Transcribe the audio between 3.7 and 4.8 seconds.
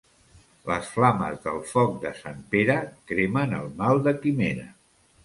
mal de quimera.